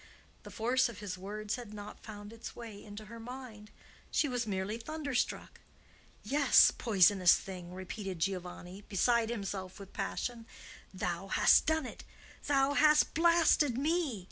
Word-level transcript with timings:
The 0.41 0.49
force 0.49 0.89
of 0.89 0.97
his 0.97 1.15
words 1.15 1.57
had 1.57 1.75
not 1.75 2.03
found 2.03 2.33
its 2.33 2.55
way 2.55 2.83
into 2.83 3.05
her 3.05 3.19
mind; 3.19 3.69
she 4.09 4.27
was 4.27 4.47
merely 4.47 4.79
thunderstruck. 4.79 5.59
"Yes, 6.23 6.71
poisonous 6.71 7.35
thing!" 7.35 7.71
repeated 7.71 8.17
Giovanni, 8.17 8.81
beside 8.81 9.29
himself 9.29 9.77
with 9.79 9.93
passion. 9.93 10.47
"Thou 10.91 11.27
hast 11.27 11.67
done 11.67 11.85
it! 11.85 12.03
Thou 12.47 12.73
hast 12.73 13.13
blasted 13.13 13.77
me! 13.77 14.19